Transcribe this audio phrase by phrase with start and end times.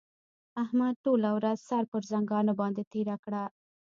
[0.63, 3.43] احمد ټوله ورځ سر پر ځنګانه باندې تېره کړه.